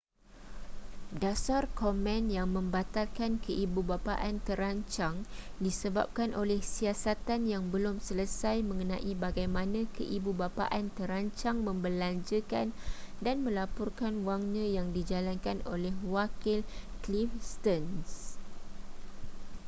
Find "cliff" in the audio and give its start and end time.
17.05-17.29